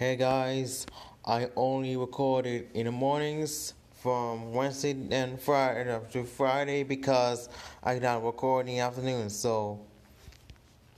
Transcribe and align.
Hey 0.00 0.16
guys, 0.16 0.86
I 1.26 1.50
only 1.56 1.94
recorded 1.94 2.68
in 2.72 2.86
the 2.86 2.90
mornings 2.90 3.74
from 4.00 4.54
Wednesday 4.54 4.96
and 5.10 5.38
Friday 5.38 5.92
up 5.92 6.10
to 6.12 6.24
Friday 6.24 6.84
because 6.84 7.50
I 7.84 7.98
not 7.98 8.24
record 8.24 8.60
in 8.60 8.76
the 8.76 8.78
afternoon. 8.78 9.28
So 9.28 9.78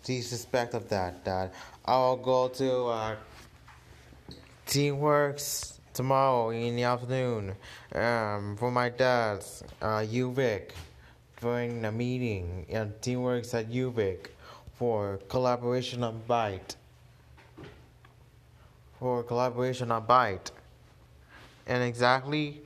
please 0.04 0.28
suspect 0.28 0.74
of 0.74 0.88
that. 0.90 1.24
That 1.24 1.52
I'll 1.84 2.16
go 2.16 2.46
to 2.46 2.84
uh, 2.86 3.16
Teamworks 4.68 5.80
tomorrow 5.92 6.50
in 6.50 6.76
the 6.76 6.84
afternoon 6.84 7.56
um, 7.96 8.56
for 8.56 8.70
my 8.70 8.88
dad's 8.88 9.64
uh, 9.82 10.06
UVic 10.06 10.70
during 11.40 11.84
a 11.84 11.90
meeting 11.90 12.66
in 12.68 12.92
Teamworks 13.02 13.52
at 13.52 13.68
UVic 13.68 14.28
for 14.76 15.18
collaboration 15.28 16.04
on 16.04 16.22
Byte 16.30 16.76
for 19.02 19.24
collaboration 19.24 19.90
on 19.90 20.06
Byte. 20.06 20.52
And 21.66 21.82
exactly 21.82 22.60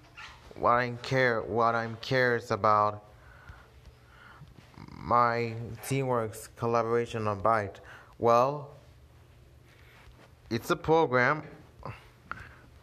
what 0.55 0.73
I'm 0.73 0.99
care 0.99 1.41
what 1.41 1.75
I'm 1.75 1.97
curious 2.03 2.51
about 2.51 3.05
my 4.99 5.55
Teamworks 5.87 6.49
collaboration 6.57 7.27
on 7.27 7.41
Byte. 7.41 7.77
Well, 8.19 8.69
it's 10.51 10.69
a 10.69 10.77
program 10.77 11.43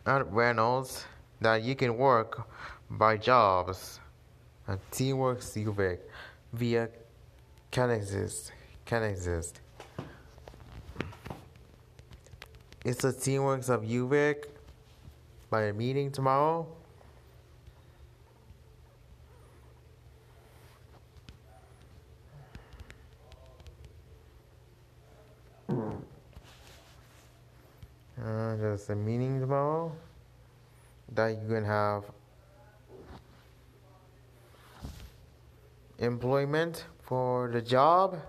at 0.08 0.32
Reynolds 0.34 1.06
that 1.40 1.62
you 1.62 1.76
can 1.76 1.96
work 1.96 2.48
by 2.90 3.18
jobs 3.18 4.00
at 4.68 4.80
Teamworks 4.90 5.54
UVic 5.64 6.00
via 6.54 6.90
can 7.70 7.92
exist 7.92 8.52
can 8.86 9.04
exist. 9.04 9.60
It's 12.86 13.02
the 13.02 13.14
Teamworks 13.14 13.70
of 13.70 13.84
UVic 13.84 14.48
by 15.50 15.62
a 15.64 15.74
meeting 15.74 16.12
tomorrow. 16.12 16.68
Uh, 25.70 25.86
there's 28.58 28.90
a 28.90 28.96
meeting 28.96 29.40
tomorrow 29.40 29.96
that 31.14 31.30
you 31.42 31.48
can 31.48 31.64
have 31.64 32.04
employment 36.00 36.84
for 37.02 37.50
the 37.50 37.62
job. 37.62 38.20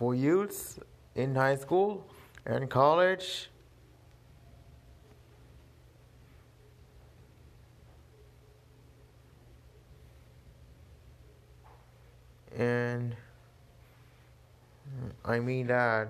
For 0.00 0.14
youths 0.14 0.78
in 1.14 1.34
high 1.34 1.54
school 1.54 2.06
and 2.46 2.70
college. 2.70 3.50
And 12.56 13.14
I 15.22 15.38
mean 15.38 15.66
that 15.66 16.08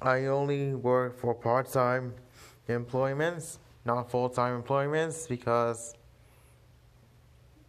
I 0.00 0.24
only 0.24 0.74
work 0.74 1.18
for 1.20 1.34
part 1.34 1.70
time 1.70 2.14
employments, 2.68 3.58
not 3.84 4.10
full 4.10 4.30
time 4.30 4.54
employments, 4.56 5.26
because 5.26 5.94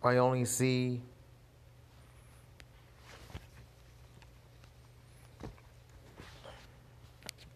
I 0.04 0.18
only 0.18 0.46
see 0.46 1.02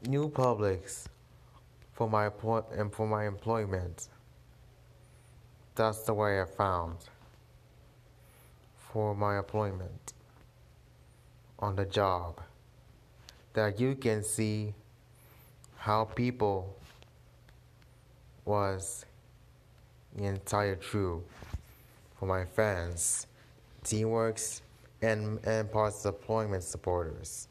new 0.07 0.29
publics 0.29 1.09
for 1.93 2.07
my 2.07 2.29
and 2.71 2.93
for 2.93 3.07
my 3.07 3.25
employment. 3.25 4.09
That's 5.73 6.03
the 6.03 6.13
way 6.13 6.39
I 6.39 6.45
found 6.45 6.97
for 8.77 9.15
my 9.15 9.39
employment 9.39 10.13
on 11.57 11.75
the 11.75 11.85
job. 11.85 12.41
That 13.53 13.79
you 13.79 13.95
can 13.95 14.23
see 14.23 14.73
how 15.77 16.05
people 16.05 16.75
was 18.43 19.05
the 20.15 20.25
entire 20.25 20.75
true 20.75 21.23
for 22.25 22.39
my 22.39 22.45
fans, 22.45 23.27
Teamworks, 23.83 24.61
and, 25.01 25.39
and 25.45 25.71
parts 25.71 26.01
deployment 26.03 26.63
supporters. 26.63 27.47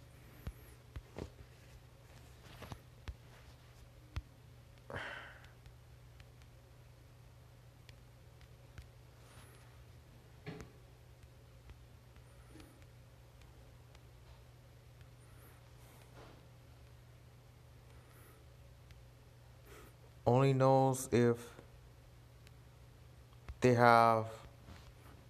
Only 20.26 20.54
knows 20.54 21.08
if 21.12 21.36
they 23.60 23.74
have 23.74 24.26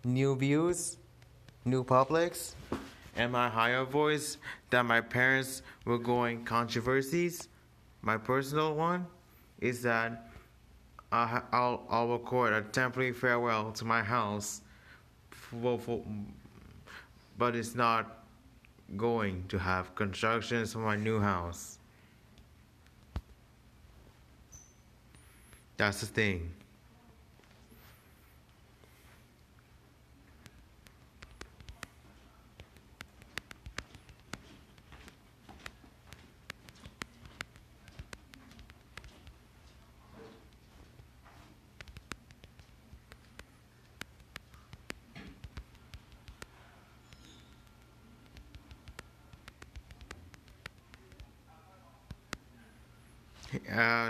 new 0.05 0.37
views, 0.37 0.99
new 1.65 1.83
publics, 1.83 2.55
and 3.17 3.33
my 3.33 3.49
higher 3.49 3.85
voice 3.85 4.39
that 4.71 4.85
my 4.85 5.01
parents 5.01 5.63
were 5.85 5.99
going 5.99 6.45
controversies. 6.45 7.49
My 8.03 8.17
personal 8.17 8.75
one 8.75 9.07
is 9.61 9.83
that 9.83 10.31
I'll, 11.11 11.83
I'll 11.89 12.09
record 12.09 12.53
a 12.53 12.63
temporary 12.63 13.13
farewell 13.13 13.71
to 13.73 13.85
my 13.85 14.03
house, 14.03 14.63
for, 15.31 15.79
for, 15.79 16.03
but 17.39 17.55
it's 17.55 17.75
not 17.75 18.25
going 18.97 19.45
to 19.49 19.59
have 19.59 19.95
constructions 19.95 20.73
for 20.73 20.81
my 20.81 20.97
new 20.97 21.21
house. 21.21 21.79
That's 25.77 26.01
the 26.01 26.07
thing. 26.07 26.51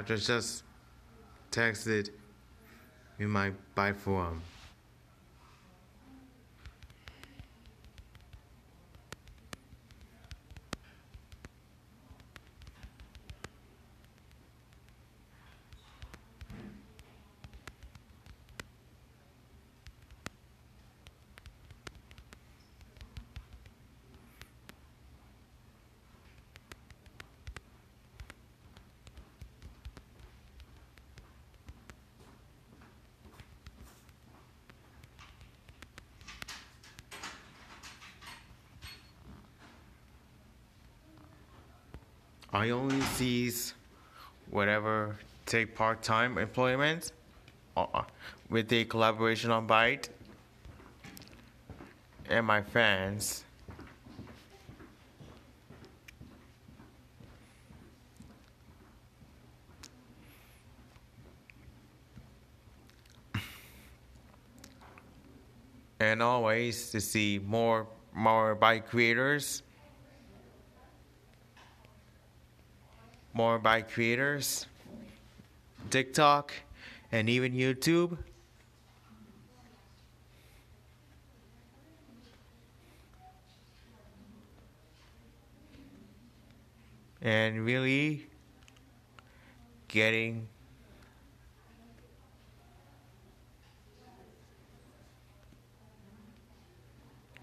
Uh, 0.04 0.06
just 0.06 0.26
just 0.26 0.62
text 1.50 1.86
it 1.86 2.10
in 3.18 3.28
my 3.28 3.52
by 3.74 3.92
I 42.54 42.70
only 42.70 43.00
sees 43.00 43.74
whatever 44.48 45.16
take 45.44 45.74
part-time 45.74 46.38
employment 46.38 47.10
uh, 47.76 48.02
with 48.48 48.68
the 48.68 48.84
collaboration 48.84 49.50
on 49.50 49.66
Byte 49.66 50.08
and 52.30 52.46
my 52.46 52.62
fans. 52.62 53.44
and 66.00 66.22
always 66.22 66.90
to 66.90 67.00
see 67.00 67.40
more 67.44 67.86
more 68.14 68.54
bike 68.54 68.86
creators 68.86 69.62
more 73.34 73.58
bike 73.58 73.90
creators 73.90 74.66
TikTok 75.90 76.52
and 77.12 77.28
even 77.28 77.52
YouTube. 77.52 78.16
And 87.22 87.64
really 87.64 88.26
getting 89.88 90.48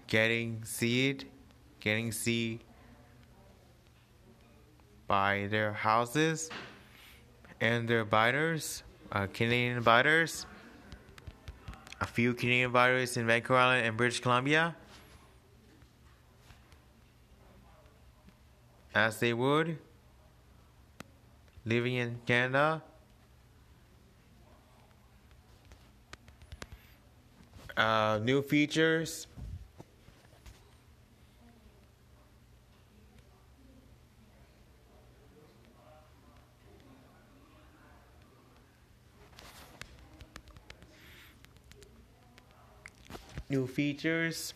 getting 0.06 0.62
seed 0.64 1.24
getting 1.80 2.12
seed 2.12 2.60
by 5.12 5.46
their 5.50 5.74
houses 5.74 6.48
and 7.60 7.86
their 7.86 8.02
biters 8.02 8.82
uh, 9.12 9.26
Canadian 9.34 9.82
biters 9.82 10.46
a 12.00 12.06
few 12.06 12.32
Canadian 12.32 12.72
biters 12.72 13.18
in 13.18 13.26
Vancouver 13.26 13.58
Island 13.58 13.86
and 13.86 13.94
British 13.94 14.20
Columbia 14.20 14.74
as 18.94 19.20
they 19.20 19.34
would 19.34 19.76
living 21.66 21.96
in 21.96 22.18
Canada. 22.24 22.82
Uh, 27.76 28.18
new 28.22 28.40
features. 28.40 29.26
New 43.52 43.66
features. 43.66 44.54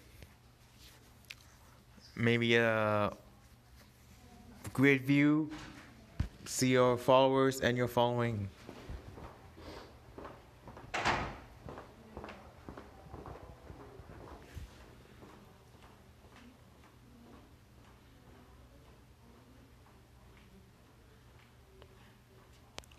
Maybe 2.17 2.57
a 2.57 3.13
grid 4.73 5.03
view, 5.03 5.51
see 6.47 6.69
your 6.69 6.97
followers 6.97 7.61
and 7.61 7.77
your 7.77 7.89
following. 7.89 8.49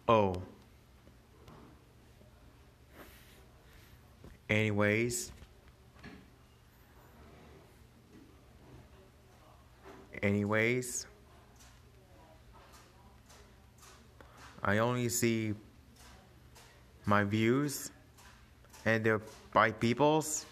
Oh. 0.08 0.36
Anyways. 4.48 5.32
Anyways. 10.28 11.08
I 14.62 14.80
only 14.80 15.08
see 15.08 15.54
my 17.06 17.24
views 17.24 17.92
and 18.84 19.06
they're 19.06 19.22
by 19.54 19.72
people's. 19.72 20.46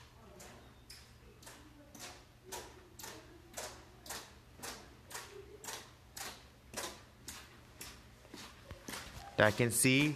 That 9.35 9.47
I 9.47 9.51
can 9.51 9.71
see 9.71 10.15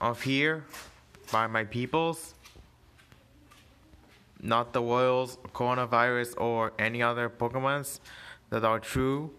off 0.00 0.22
here 0.22 0.64
by 1.32 1.48
my 1.48 1.64
peoples, 1.64 2.34
not 4.42 4.72
the 4.72 4.80
royals, 4.80 5.38
coronavirus, 5.52 6.34
or 6.40 6.72
any 6.78 7.02
other 7.02 7.28
Pokemons 7.28 8.00
that 8.50 8.64
are 8.64 8.80
true. 8.80 9.30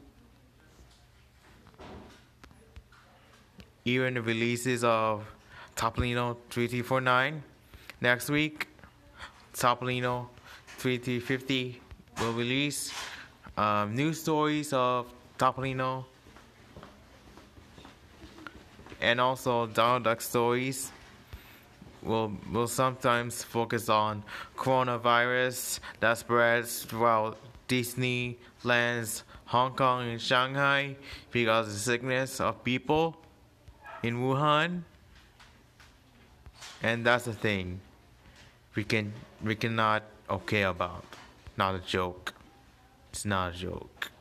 even 3.86 4.14
the 4.14 4.22
releases 4.22 4.84
of 4.84 5.26
Topolino 5.76 6.38
3349 6.50 7.44
next 8.00 8.30
week. 8.30 8.68
Topolino 9.54 10.28
3350 10.78 11.82
will 12.20 12.34
release 12.34 12.94
um, 13.58 13.96
new 13.96 14.14
stories 14.14 14.72
of 14.74 15.12
Topolino 15.38 16.06
and 19.02 19.20
also 19.20 19.66
Donald 19.68 20.04
Duck 20.04 20.22
stories. 20.22 20.92
Will 22.04 22.34
will 22.52 22.68
sometimes 22.68 23.44
focus 23.44 23.90
on 23.90 24.24
coronavirus 24.58 25.80
that 26.00 26.18
spreads 26.18 26.84
throughout 26.84 27.38
Disneyland's 27.68 29.24
Hong 29.46 29.76
Kong 29.76 30.10
and 30.10 30.22
Shanghai 30.22 30.96
because 31.32 31.68
of 31.68 31.74
the 31.74 31.80
sickness 31.80 32.40
of 32.40 32.64
people 32.64 33.18
in 34.04 34.18
Wuhan. 34.22 34.84
And 36.82 37.06
that's 37.06 37.26
the 37.26 37.34
thing 37.34 37.80
we 38.76 38.84
can 38.84 39.14
we 39.44 39.56
cannot 39.56 40.04
okay 40.30 40.64
about. 40.64 41.06
Not 41.58 41.76
a 41.76 41.80
joke. 41.80 42.34
It's 43.12 43.26
not 43.26 43.54
a 43.54 43.58
joke. 43.58 44.12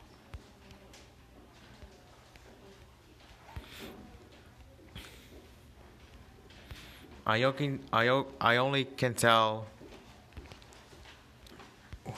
I 7.31 7.43
only, 7.43 7.79
I, 7.93 8.23
I 8.41 8.57
only 8.57 8.83
can 8.83 9.13
tell 9.13 9.65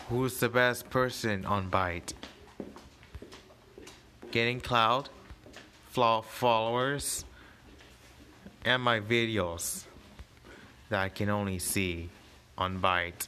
who's 0.10 0.40
the 0.40 0.50
best 0.50 0.90
person 0.90 1.46
on 1.46 1.70
Byte. 1.70 2.14
Getting 4.32 4.60
cloud, 4.60 5.10
followers, 5.92 7.26
and 8.66 8.82
my 8.82 9.02
videos 9.02 9.84
that 10.90 11.00
I 11.00 11.10
can 11.10 11.30
only 11.30 11.60
see 11.60 12.10
on 12.58 12.82
Byte. 12.82 13.28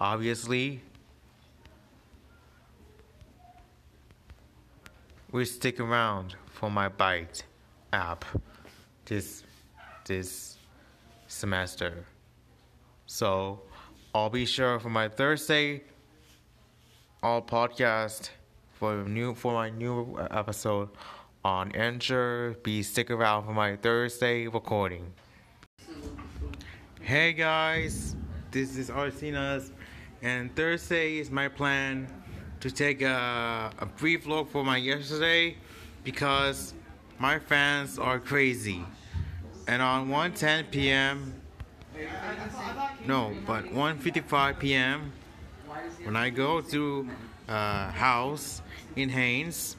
Obviously, 0.00 0.80
we 5.30 5.44
stick 5.44 5.78
around 5.78 6.34
for 6.46 6.68
my 6.68 6.88
Byte 6.88 7.44
app 7.92 8.24
this 9.06 9.44
this 10.04 10.58
semester. 11.28 12.04
So 13.06 13.62
I'll 14.14 14.30
be 14.30 14.44
sure 14.44 14.78
for 14.78 14.90
my 14.90 15.08
Thursday 15.08 15.82
all 17.22 17.40
podcast 17.40 18.30
for 18.74 19.04
new 19.04 19.34
for 19.34 19.52
my 19.52 19.70
new 19.70 20.18
episode 20.30 20.90
on 21.44 21.72
Anchor. 21.72 22.56
Be 22.62 22.82
stick 22.82 23.10
around 23.10 23.46
for 23.46 23.52
my 23.52 23.76
Thursday 23.76 24.48
recording. 24.48 25.12
Hey 27.00 27.32
guys, 27.32 28.16
this 28.50 28.76
is 28.76 28.90
Arsenas, 28.90 29.70
and 30.22 30.54
Thursday 30.56 31.18
is 31.18 31.30
my 31.30 31.48
plan 31.48 32.08
to 32.60 32.70
take 32.70 33.02
a, 33.02 33.70
a 33.78 33.86
brief 33.86 34.26
look 34.26 34.50
for 34.50 34.64
my 34.64 34.76
yesterday 34.76 35.56
because 36.02 36.74
my 37.18 37.38
fans 37.38 37.98
are 37.98 38.18
crazy. 38.18 38.84
And 39.66 39.82
on 39.82 40.08
1:10 40.08 40.70
p.m. 40.70 41.34
No, 43.06 43.32
but 43.46 43.64
1:55 43.66 44.58
p.m. 44.58 45.12
when 46.04 46.16
I 46.16 46.30
go 46.30 46.60
to 46.60 47.08
a 47.48 47.90
house 47.90 48.62
in 48.96 49.08
Haines 49.08 49.76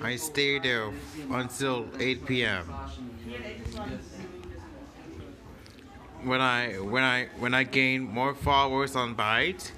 I 0.00 0.16
stay 0.16 0.58
there 0.58 0.92
until 1.30 1.86
8 1.98 2.26
p.m. 2.26 2.64
When 6.22 6.40
I 6.40 6.74
when 6.74 7.02
I 7.02 7.28
when 7.38 7.54
I 7.54 7.62
gain 7.62 8.02
more 8.02 8.34
followers 8.34 8.94
on 8.96 9.14
Byte, 9.14 9.70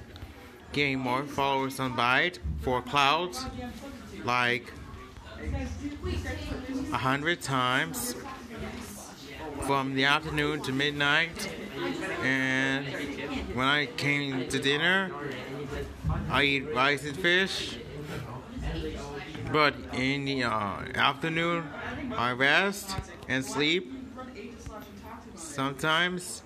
gain 0.73 0.99
more 0.99 1.25
followers 1.25 1.79
on 1.79 1.97
Byte 1.97 2.39
for 2.63 2.83
clouds, 2.83 3.47
like 4.25 4.73
a 6.93 6.97
hundred 6.97 7.43
times 7.43 8.15
from 9.67 9.95
the 9.95 10.05
afternoon 10.05 10.63
to 10.63 10.73
midnight, 10.73 11.51
and 12.23 12.87
when 13.55 13.67
I 13.67 13.87
came 13.87 14.49
to 14.49 14.59
dinner, 14.59 15.11
I 16.29 16.43
eat 16.45 16.75
rice 16.75 17.05
and 17.05 17.17
fish 17.17 17.79
but 19.53 19.75
in 19.95 20.25
the 20.27 20.45
uh, 20.45 20.85
afternoon, 20.95 21.65
I 22.17 22.33
rest 22.33 22.97
and 23.29 23.45
sleep 23.45 23.93
Sometimes. 25.35 26.43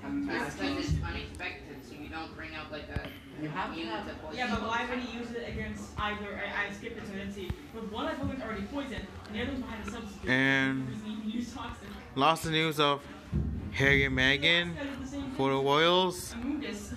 Because 3.40 3.42
it's 3.42 3.42
unexpected, 3.42 3.42
so 3.42 3.42
you 3.42 3.42
don't 3.42 3.42
bring 3.42 3.42
up 3.42 3.42
like 3.42 3.42
a 3.42 3.42
You 3.42 3.48
have 3.50 3.74
to 3.74 3.78
unit 3.80 3.94
have- 3.94 4.08
of 4.08 4.22
poison. 4.22 4.38
Yeah, 4.38 4.54
but 4.54 4.62
why 4.68 4.86
would 4.90 4.98
he 4.98 5.18
use 5.18 5.30
it 5.30 5.48
against 5.48 5.82
either? 5.98 6.40
I, 6.40 6.66
I 6.68 6.72
skipped 6.72 6.98
it 6.98 7.06
so 7.06 7.12
I 7.12 7.16
didn't 7.16 7.32
see. 7.32 7.50
But 7.74 7.92
one 7.92 8.06
I 8.06 8.14
think 8.14 8.42
already 8.42 8.62
poisoned, 8.62 9.06
and 9.26 9.34
the 9.36 9.42
other 9.42 9.52
one's 9.52 9.62
behind 9.64 9.84
the 9.84 9.90
substitute. 9.90 10.30
And- 10.30 10.88
He 11.04 11.16
can 11.16 11.30
use 11.30 11.52
toxin. 11.54 11.88
Lots 12.14 12.44
of 12.44 12.52
news 12.52 12.78
of 12.80 13.00
Harry 13.72 14.04
and 14.04 14.16
Meghan 14.16 14.74
for 15.36 15.50
the 15.50 15.56
Royals 15.56 16.34
Amoonguss. 16.34 16.94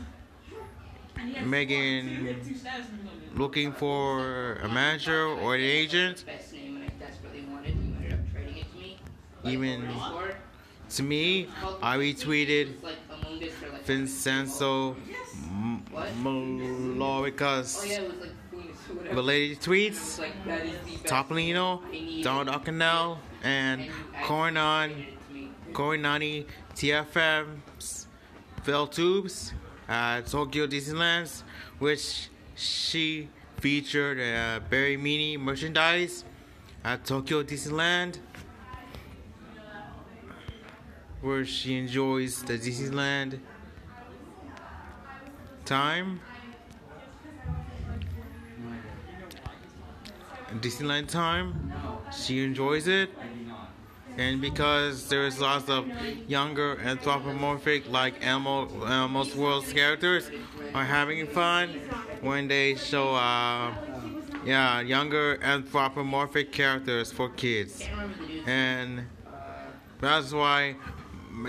And 1.20 1.30
he 1.30 1.34
has 1.36 1.48
Meghan 1.48 2.02
two- 2.04 2.22
he 2.22 2.28
had 2.28 2.44
two 2.46 2.56
status 2.56 2.86
symbols. 2.88 3.14
looking 3.36 3.72
for 3.72 4.54
a 4.58 4.68
manager 4.70 5.26
or 5.26 5.56
an 5.56 5.62
agent. 5.62 6.24
Best 6.26 6.54
name 6.54 6.76
and 6.78 6.86
I 6.86 6.90
desperately 7.04 7.46
wanted. 7.50 7.76
You 7.76 7.96
ended 7.96 8.14
up 8.14 8.20
trading 8.32 8.58
it 8.58 8.72
to 8.72 8.78
me. 8.78 9.00
Even- 9.44 9.88
To 10.90 11.04
me, 11.04 11.48
I 11.82 11.98
retweeted 11.98 12.76
It's 13.90 14.28
like 15.98 16.12
Among 16.14 16.62
Us 16.62 16.68
or 16.68 16.72
like 16.72 16.74
Vincenzo 16.74 16.92
M- 16.92 16.98
Malorica's 17.00 17.78
Oh 17.82 17.86
yeah, 17.86 18.00
like 18.02 18.34
Funes 18.54 19.16
related 19.16 19.60
tweets. 19.62 20.20
like 20.20 20.46
that 20.46 20.66
is 20.66 20.72
the 20.86 20.92
best. 20.98 21.06
Topolino. 21.06 22.24
Donald 22.24 22.50
O'Connell, 22.50 23.20
and 23.44 23.82
And 23.82 23.86
you 23.86 23.92
actually 24.14 24.28
Coronan, 24.28 24.88
traded 24.88 25.08
it 25.08 25.28
to 25.28 25.34
me. 25.34 25.50
Coronani, 25.74 26.46
TFM's 26.76 28.08
Phil 28.64 28.88
Tubes 28.88 29.54
at 29.88 30.26
Tokyo 30.28 30.68
Disneyland, 30.68 31.44
which 31.80 32.30
she 32.56 33.30
featured 33.60 34.20
uh, 34.20 34.60
Barry 34.70 34.98
Mini 34.98 35.38
merchandise 35.38 36.24
at 36.84 37.06
Tokyo 37.06 37.44
Disneyland, 37.44 38.18
where 41.22 41.46
she 41.46 41.78
enjoys 41.78 42.44
the 42.44 42.58
Disneyland 42.58 43.40
time. 45.68 46.22
Disneyland 50.62 51.10
time. 51.10 51.74
She 52.18 52.44
enjoys 52.44 52.88
it. 52.88 53.10
And 54.18 54.42
because 54.42 55.10
there's 55.10 55.40
lots 55.40 55.70
of 55.70 55.86
younger 56.28 56.80
anthropomorphic 56.80 57.92
like 57.92 58.16
Elmo, 58.26 58.68
Elmo's 58.86 59.36
World's 59.36 59.72
characters 59.72 60.32
are 60.74 60.86
having 60.86 61.28
fun 61.28 61.82
when 62.22 62.48
they 62.48 62.76
show 62.76 63.14
uh 63.14 63.74
yeah, 64.46 64.80
younger 64.80 65.38
anthropomorphic 65.44 66.52
characters 66.54 67.12
for 67.12 67.30
kids. 67.30 67.84
And 68.46 69.06
that's 70.00 70.32
why 70.32 70.78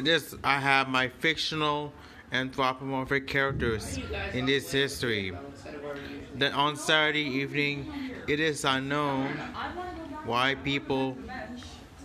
this 0.02 0.34
I 0.42 0.58
have 0.58 0.88
my 0.88 1.08
fictional 1.08 1.92
anthropomorphic 2.32 3.26
characters 3.26 3.98
in 4.32 4.46
this 4.46 4.70
history. 4.70 5.32
Then 6.34 6.52
on 6.52 6.76
Saturday 6.76 7.24
evening, 7.24 7.92
it 8.26 8.40
is 8.40 8.64
unknown 8.64 9.28
why 10.24 10.54
people 10.56 11.16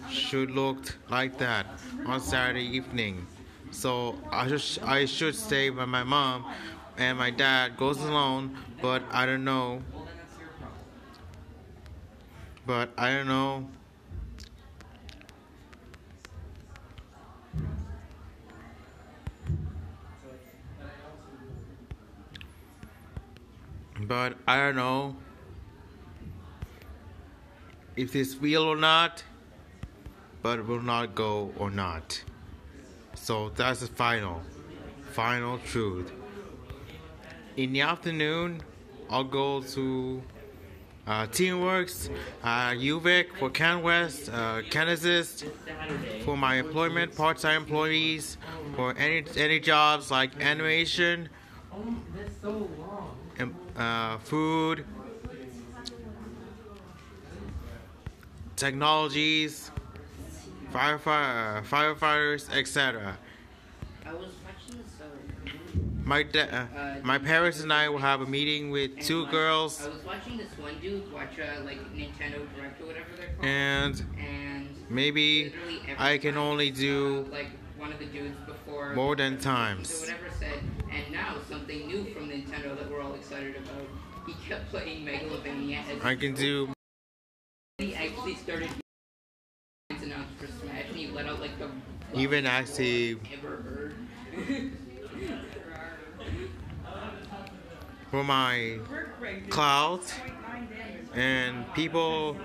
should 0.10 0.52
look 0.52 0.96
like 1.10 1.38
that 1.40 1.66
on 2.06 2.20
Saturday 2.20 2.66
evening. 2.66 3.28
So 3.72 4.16
I 4.32 4.48
should 4.48 4.84
I 4.84 5.06
should 5.06 5.36
stay 5.36 5.70
with 5.70 5.88
my 5.88 6.04
mom, 6.04 6.46
and 6.98 7.18
my 7.18 7.32
dad 7.32 7.76
goes 7.78 8.00
alone. 8.02 8.58
But 8.82 9.04
I 9.12 9.26
don't 9.26 9.44
know. 9.44 9.82
But 12.66 12.92
I 12.98 13.10
don't 13.12 13.28
know. 13.28 13.68
But 24.08 24.38
I 24.48 24.58
don't 24.58 24.76
know 24.76 25.16
if 27.96 28.12
this 28.12 28.36
real 28.38 28.64
or 28.64 28.76
not, 28.76 29.24
but 30.42 30.66
will 30.68 30.82
not 30.82 31.16
go 31.16 31.52
or 31.58 31.70
not. 31.70 32.22
So 33.16 33.50
that's 33.50 33.80
the 33.82 33.88
final, 33.88 34.42
final 35.12 35.58
truth. 35.60 36.12
In 37.56 37.72
the 37.72 37.82
afternoon, 37.82 38.62
I'll 39.10 39.24
go 39.24 39.62
to 39.62 40.24
uh, 41.06 41.28
Teamworks, 41.28 42.10
uh, 42.44 42.72
UVic 42.72 43.28
for 43.38 43.50
CanWest, 43.50 44.34
uh, 44.34 44.64
for 46.26 46.36
my 46.36 46.56
employment, 46.56 47.16
part-time 47.16 47.64
employees, 47.64 48.38
for 48.76 48.96
any 48.98 49.24
any 49.38 49.60
jobs 49.60 50.10
like 50.10 50.42
animation, 50.42 51.30
Oh, 51.72 51.96
that's 52.16 52.42
so 52.42 52.70
long. 52.80 53.18
and, 53.38 53.54
uh, 53.78 54.18
food, 54.20 54.86
technologies, 58.56 59.72
firefighter, 60.74 61.64
firefighters, 61.66 62.54
etc. 62.56 63.18
I 64.06 64.14
was 64.14 64.30
watching 64.44 64.78
this. 64.82 64.88
Uh, 65.02 65.06
My 66.06 66.24
da- 66.24 66.42
uh, 66.42 66.66
my 67.04 67.18
parents 67.18 67.62
and 67.62 67.72
I 67.72 67.90
will 67.90 68.00
have 68.00 68.22
a 68.22 68.26
meeting 68.26 68.72
with 68.72 69.00
two 69.00 69.22
watch- 69.24 69.32
girls, 69.32 69.82
I 69.86 69.90
was 69.90 70.06
watching 70.06 70.38
this 70.38 70.52
one 70.58 70.74
dude 70.82 71.12
watch 71.12 71.40
uh, 71.40 71.64
like 71.64 71.80
Nintendo 71.96 72.46
Direct 72.56 72.82
or 72.82 72.86
whatever 72.88 73.08
they're 73.18 73.28
called. 73.36 73.46
and 73.46 74.06
and 74.20 74.68
maybe 74.90 75.54
I 75.98 76.18
can 76.18 76.38
only 76.38 76.72
do 76.72 77.26
uh, 77.28 77.32
like 77.32 77.50
one 77.84 77.92
of 77.92 78.00
the 78.00 78.06
dudes 78.06 78.38
before 78.46 78.96
more 78.96 79.14
than 79.14 79.34
or 79.34 79.40
times. 79.40 80.00
whatever 80.00 80.30
said, 80.40 80.60
and 80.90 81.12
now 81.12 81.36
something 81.50 81.86
new 81.86 82.06
from 82.14 82.30
Nintendo 82.30 82.80
that 82.80 82.90
we're 82.90 83.02
all 83.02 83.14
excited 83.14 83.58
about. 83.58 83.86
He 84.26 84.34
kept 84.48 84.70
playing 84.70 85.06
Megalovania 85.06 85.80
as 85.86 86.02
I 86.02 86.16
can 86.16 86.34
do 86.34 86.72
he 87.80 87.94
actually 87.94 88.36
started 88.36 88.70
announced 89.90 90.30
for 90.40 90.48
Smash, 90.48 90.86
and 90.88 90.96
he 90.96 91.08
let 91.08 91.26
out 91.26 91.42
like 91.42 91.60
the 91.60 91.70
even 92.14 92.46
actually 92.46 93.20
ever 93.38 93.58
heard. 93.58 93.96
for 98.12 98.24
my 98.24 98.80
cloud 99.50 100.00
and 101.16 101.66
people 101.74 102.38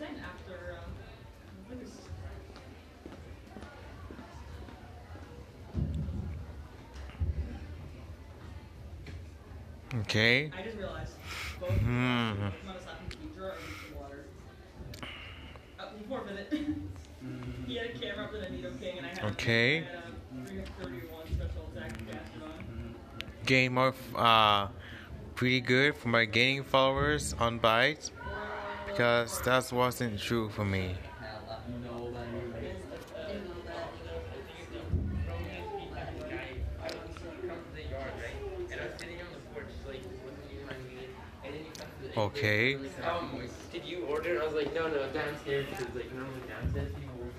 Okay. 10.11 10.51
I 10.53 10.61
just 10.61 10.75
realized 10.77 11.13
both 11.57 11.79
Hmm. 11.79 12.49
must 12.67 12.85
have 12.85 13.09
to 13.09 13.17
be 13.17 13.27
drawer 13.33 13.55
and 13.63 13.95
water. 13.95 14.25
Uh, 15.79 15.85
he 17.65 17.75
had 17.77 17.85
a 17.87 17.93
camera 17.93 18.25
up 18.25 18.33
in 18.33 18.41
Anito 18.41 18.77
King 18.77 18.97
and 18.97 19.05
I 19.05 19.09
had 19.09 19.23
Okay. 19.31 19.77
I 19.77 19.95
had 19.95 20.03
a 20.03 20.45
331 20.47 21.27
special 21.27 21.71
attack 21.73 21.93
Gain 23.45 23.73
more, 23.73 23.93
uh, 24.15 24.67
pretty 25.35 25.61
good 25.61 25.95
for 25.95 26.09
my 26.09 26.25
gaining 26.25 26.63
followers 26.63 27.33
on 27.39 27.59
Bytes 27.59 28.11
because 28.85 29.41
that 29.41 29.71
wasn't 29.71 30.19
true 30.19 30.49
for 30.49 30.65
me. 30.65 30.97
Okay. 42.17 42.75
Um, 42.75 43.41
did 43.71 43.85
you 43.85 44.05
order? 44.05 44.41
I 44.41 44.45
was 44.45 44.53
like, 44.53 44.73
no, 44.73 44.87
no, 44.87 45.07
downstairs 45.09 45.65
because 45.69 45.95
like 45.95 46.13
normally 46.13 46.41
downstairs 46.47 46.91
people 46.93 47.29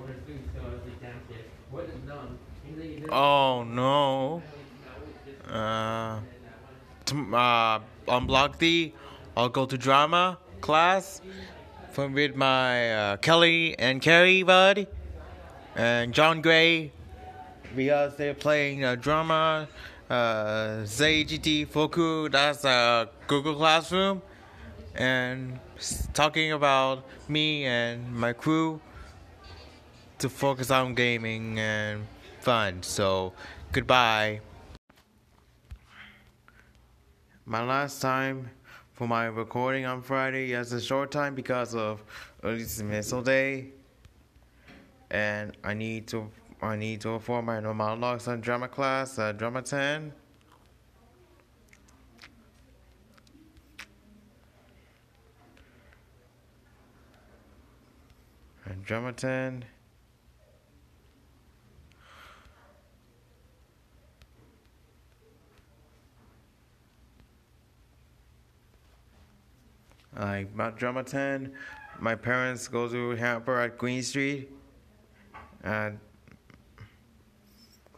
order 0.00 0.14
food, 0.26 0.40
so 0.54 0.60
I 0.60 0.74
was 0.74 0.80
like 0.84 1.00
downstairs. 1.00 1.44
Wasn't 1.70 2.06
done. 2.06 2.38
He's 2.66 2.76
like, 2.76 2.88
"Is 2.88 3.00
there-" 3.00 3.14
Oh 3.14 3.64
no. 3.64 4.42
Uh, 5.48 6.20
t- 7.04 7.16
uh, 7.32 7.78
on 8.08 8.26
block 8.26 8.58
D, 8.58 8.94
I'll 9.36 9.48
go 9.48 9.66
to 9.66 9.78
drama 9.78 10.38
class 10.60 11.20
from 11.92 12.12
with 12.12 12.34
my 12.34 12.94
uh, 12.94 13.16
Kelly 13.18 13.78
and 13.78 14.00
Carrie 14.00 14.42
bud 14.42 14.86
and 15.76 16.12
John 16.12 16.40
Gray 16.42 16.92
because 17.76 18.16
they're 18.16 18.34
playing 18.34 18.84
uh, 18.84 18.96
drama. 18.96 19.68
Uh, 20.12 20.84
ZGT 20.84 21.66
Foku, 21.66 22.30
that's 22.30 22.66
uh, 22.66 23.06
Google 23.26 23.54
Classroom, 23.54 24.20
and 24.94 25.58
talking 26.12 26.52
about 26.52 27.06
me 27.30 27.64
and 27.64 28.14
my 28.14 28.34
crew 28.34 28.78
to 30.18 30.28
focus 30.28 30.70
on 30.70 30.94
gaming 30.94 31.58
and 31.58 32.06
fun. 32.40 32.82
So, 32.82 33.32
goodbye. 33.72 34.42
My 37.46 37.64
last 37.64 38.02
time 38.02 38.50
for 38.92 39.08
my 39.08 39.24
recording 39.24 39.86
on 39.86 40.02
Friday, 40.02 40.48
yes, 40.48 40.72
a 40.72 40.80
short 40.82 41.10
time 41.10 41.34
because 41.34 41.74
of 41.74 42.04
early 42.44 42.58
dismissal 42.58 43.22
day, 43.22 43.68
and 45.10 45.56
I 45.64 45.72
need 45.72 46.06
to 46.08 46.28
I 46.62 46.76
need 46.76 47.00
to 47.00 47.08
perform 47.08 47.46
my 47.46 47.58
no 47.58 47.74
monologues 47.74 48.28
on 48.28 48.40
drama 48.40 48.68
class, 48.68 49.18
uh, 49.18 49.32
drama 49.32 49.62
ten. 49.62 50.12
And 58.64 58.84
drama 58.84 59.12
ten. 59.12 59.64
Like 70.16 70.46
about 70.54 70.78
drama 70.78 71.02
ten, 71.02 71.54
my 71.98 72.14
parents 72.14 72.68
go 72.68 72.88
to 72.88 73.10
hamper 73.16 73.58
at 73.58 73.78
Queen 73.78 74.02
Street. 74.02 74.48
At 75.64 75.94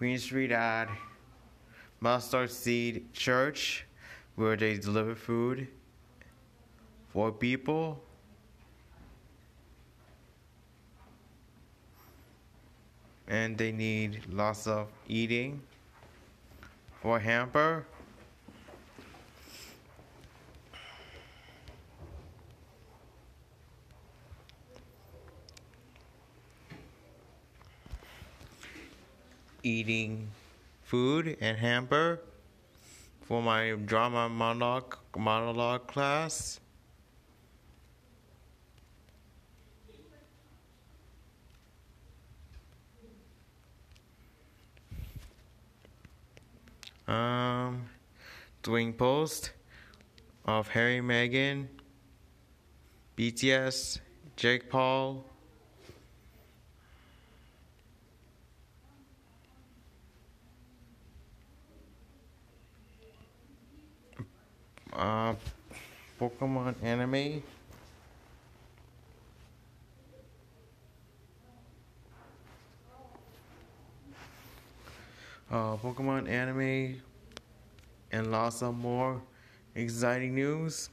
Queen 0.05 0.19
Street 0.19 0.53
at 0.53 0.87
Mustard 1.99 2.51
Seed 2.51 3.11
Church, 3.15 3.87
where 4.35 4.55
they 4.55 4.77
deliver 4.77 5.15
food 5.15 5.67
for 7.09 7.33
people. 7.33 8.05
And 13.29 13.57
they 13.57 13.73
need 13.73 14.21
lots 14.31 14.67
of 14.67 14.89
eating 15.09 15.63
for 17.01 17.19
hamper. 17.19 17.87
Eating 29.65 30.29
food 30.85 31.37
and 31.41 31.57
hamper 31.57 32.21
for 33.23 33.43
my 33.43 33.73
drama 33.87 34.29
monologue 34.29 34.97
monologue 35.17 35.87
class. 35.87 36.61
Um, 47.09 47.87
doing 48.63 48.93
post 48.93 49.53
of 50.45 50.69
Harry 50.69 51.01
Meghan, 51.01 51.69
BTS, 53.17 54.01
Jake 54.37 54.71
Paul. 54.71 55.25
Uh, 64.95 65.35
Pokemon 66.21 66.75
anime. 66.83 67.43
Uh, 75.51 75.77
Pokemon 75.77 76.29
anime 76.29 77.01
and 78.11 78.31
lots 78.31 78.63
of 78.63 78.75
more 78.75 79.21
exciting 79.75 80.35
news. 80.35 80.89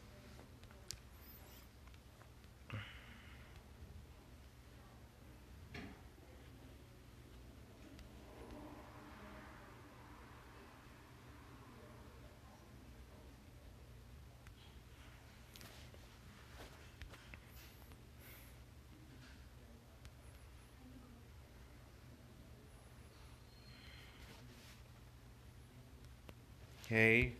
Okay. 26.91 27.31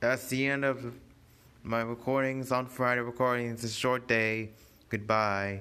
That's 0.00 0.28
the 0.28 0.46
end 0.46 0.64
of 0.64 0.94
my 1.62 1.82
recordings 1.82 2.50
on 2.50 2.64
Friday 2.64 3.02
recordings. 3.02 3.62
It's 3.62 3.74
a 3.74 3.76
short 3.76 4.08
day. 4.08 4.52
Goodbye. 4.88 5.60